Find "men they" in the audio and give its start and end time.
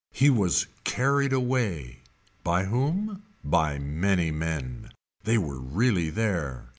4.31-5.37